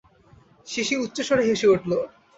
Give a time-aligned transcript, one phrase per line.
[0.67, 1.91] CC উচ্চেঃস্বরে হেসে উঠল।